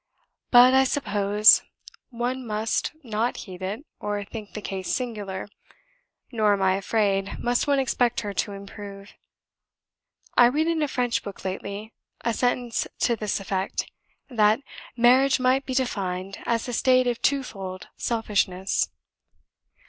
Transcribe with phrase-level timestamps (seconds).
[0.49, 1.61] But I suppose
[2.09, 5.47] one must not heed it, or think the case singular.
[6.31, 9.11] Nor, I am afraid, must one expect her to improve.
[10.35, 13.91] I read in a French book lately, a sentence to this effect,
[14.27, 14.61] that
[14.97, 18.89] 'marriage might be defined as the state of two fold selfishness.'